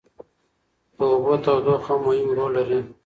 [0.97, 2.79] د اوبو تودوخه هم مهم رول لري.